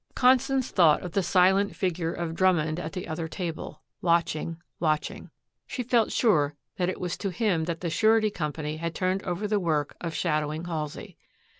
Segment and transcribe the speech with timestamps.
[0.15, 5.29] Constance thought of the silent figure of Drummond at the other table watching, watching.
[5.67, 9.47] She felt sure that it was to him that the Surety Company had turned over
[9.47, 11.17] the work of shadowing Halsey.